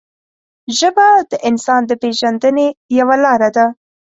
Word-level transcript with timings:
ژبه 0.77 1.07
د 1.31 1.33
انسان 1.49 1.81
د 1.87 1.91
پېژندنې 2.01 2.67
یوه 2.99 3.15
لاره 3.23 3.49
ده 3.55 3.65